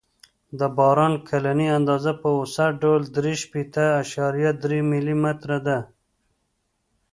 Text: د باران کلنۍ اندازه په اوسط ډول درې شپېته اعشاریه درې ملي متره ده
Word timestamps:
د 0.59 0.61
باران 0.77 1.13
کلنۍ 1.27 1.67
اندازه 1.77 2.11
په 2.21 2.27
اوسط 2.37 2.71
ډول 2.83 3.01
درې 3.17 3.33
شپېته 3.43 3.83
اعشاریه 3.97 4.51
درې 4.63 4.79
ملي 4.91 5.15
متره 5.23 5.57
ده 5.67 5.79